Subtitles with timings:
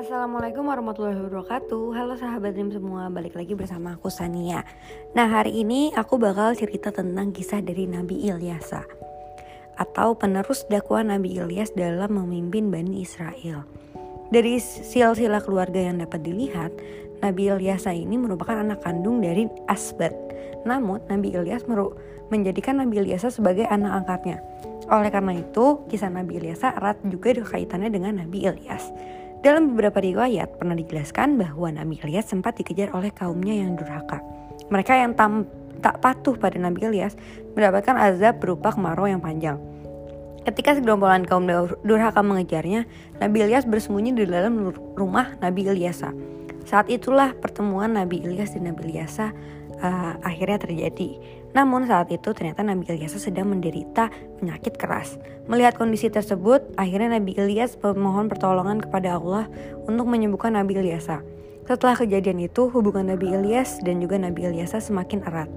[0.00, 1.92] Assalamualaikum warahmatullahi wabarakatuh.
[1.92, 4.64] Halo sahabat Dream semua, balik lagi bersama aku Sania.
[5.12, 8.80] Nah hari ini aku bakal cerita tentang kisah dari Nabi Ilyasa
[9.76, 13.68] Atau penerus dakwah Nabi Ilyas dalam memimpin Bani Israel.
[14.32, 16.72] Dari silsilah keluarga yang dapat dilihat
[17.20, 20.16] Nabi Ilyasa ini merupakan anak kandung dari Asbat
[20.64, 21.68] Namun Nabi Ilyas
[22.32, 24.40] menjadikan Nabi Ilyasa sebagai anak angkatnya.
[24.88, 28.88] Oleh karena itu, kisah Nabi Ilyasa erat juga kaitannya dengan Nabi Ilyas.
[29.40, 34.20] Dalam beberapa riwayat pernah dijelaskan bahwa Nabi Ilyas sempat dikejar oleh kaumnya yang durhaka.
[34.68, 35.48] Mereka yang tam,
[35.80, 37.16] tak patuh pada Nabi Ilyas
[37.56, 39.56] mendapatkan azab berupa kemarau yang panjang.
[40.44, 41.48] Ketika segerombolan kaum
[41.80, 42.84] durhaka mengejarnya,
[43.16, 46.12] Nabi Ilyas bersembunyi di dalam rumah Nabi Ilyasa.
[46.70, 49.34] Saat itulah pertemuan Nabi Ilyas dan Nabi Ilyasa
[49.82, 51.18] uh, akhirnya terjadi.
[51.50, 54.06] Namun saat itu ternyata Nabi Ilyas sedang menderita
[54.38, 55.18] penyakit keras.
[55.50, 59.50] Melihat kondisi tersebut, akhirnya Nabi Ilyas memohon pertolongan kepada Allah
[59.90, 61.10] untuk menyembuhkan Nabi Ilyas.
[61.66, 65.50] Setelah kejadian itu, hubungan Nabi Ilyas dan juga Nabi Ilyas semakin erat.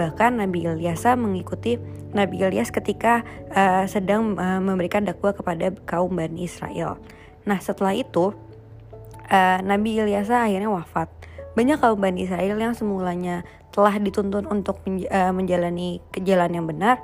[0.00, 1.76] Bahkan Nabi Ilyas mengikuti
[2.16, 3.20] Nabi Ilyas ketika
[3.52, 6.96] uh, sedang uh, memberikan dakwah kepada kaum Bani Israel.
[7.44, 8.32] Nah, setelah itu
[9.30, 11.08] uh, Nabi Ilyas akhirnya wafat.
[11.54, 16.98] Banyak kaum Bani Israel yang semulanya telah dituntun untuk eh, menjalani jalan yang benar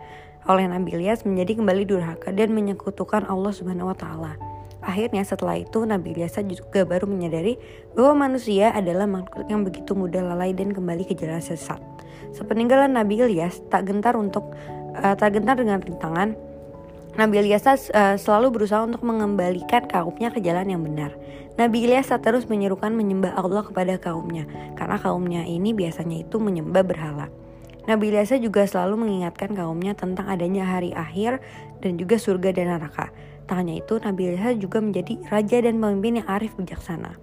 [0.47, 4.35] oleh Nabi Ilyas menjadi kembali durhaka dan menyekutukan Allah Subhanahu wa taala.
[4.81, 7.61] Akhirnya setelah itu Nabi Ilyas juga baru menyadari
[7.93, 11.79] bahwa manusia adalah makhluk yang begitu mudah lalai dan kembali ke jalan sesat.
[12.33, 14.51] Sepeninggalan Nabi Ilyas tak gentar untuk
[14.97, 16.33] uh, tak gentar dengan rintangan
[17.21, 21.13] Nabi Ilyas uh, selalu berusaha untuk mengembalikan kaumnya ke jalan yang benar.
[21.61, 27.29] Nabi Ilyas terus menyerukan menyembah Allah kepada kaumnya, karena kaumnya ini biasanya itu menyembah berhala.
[27.85, 31.45] Nabi Ilyas juga selalu mengingatkan kaumnya tentang adanya hari akhir
[31.85, 33.13] dan juga surga dan neraka.
[33.45, 37.21] Tak hanya itu, Nabi Ilyas juga menjadi raja dan pemimpin yang arif bijaksana.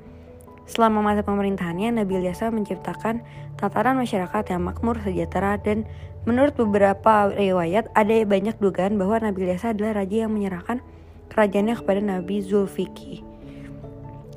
[0.68, 3.24] Selama masa pemerintahannya, Nabi Ilyas menciptakan
[3.56, 5.88] tataran masyarakat yang makmur, sejahtera, dan
[6.28, 10.84] menurut beberapa riwayat ada banyak dugaan bahwa Nabi Ilyas adalah raja yang menyerahkan
[11.32, 13.24] kerajaannya kepada Nabi Zulfikri.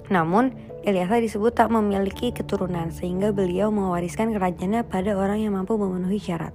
[0.07, 0.55] Namun,
[0.87, 6.55] Ilyas disebut tak memiliki keturunan sehingga beliau mewariskan kerajaannya pada orang yang mampu memenuhi syarat.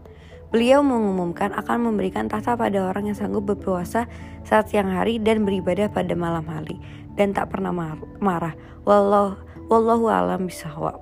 [0.55, 4.07] Beliau mengumumkan akan memberikan tahta pada orang yang sanggup berpuasa
[4.47, 6.79] saat siang hari dan beribadah pada malam hari
[7.19, 7.75] dan tak pernah
[8.23, 8.55] marah.
[8.87, 9.35] Wallahu
[9.67, 10.95] Wallahu alam bisawab.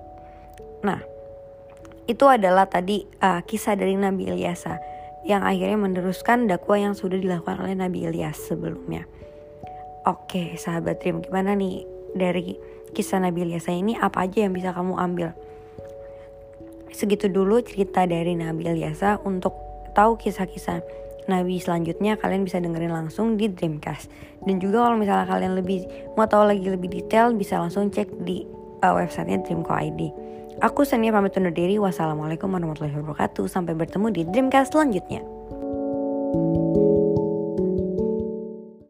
[0.81, 1.05] Nah,
[2.09, 4.65] itu adalah tadi uh, kisah dari Nabi Ilyas
[5.21, 9.05] yang akhirnya meneruskan dakwah yang sudah dilakukan oleh Nabi Ilyas sebelumnya.
[10.09, 11.85] Oke, sahabat Dream, gimana nih
[12.17, 12.57] dari
[12.97, 15.29] kisah Nabi Ilyas ini apa aja yang bisa kamu ambil?
[16.93, 19.57] Segitu dulu cerita dari Nabi Ilyas untuk
[19.97, 20.85] tahu kisah-kisah
[21.25, 24.11] Nabi selanjutnya kalian bisa dengerin langsung di Dreamcast.
[24.43, 28.43] Dan juga kalau misalnya kalian lebih mau tahu lagi lebih detail bisa langsung cek di
[28.83, 30.11] uh, websitenya Dreamco ID.
[30.61, 31.81] Aku Senia pamit undur diri.
[31.81, 33.49] Wassalamualaikum warahmatullahi wabarakatuh.
[33.49, 35.32] Sampai bertemu di Dreamcast selanjutnya.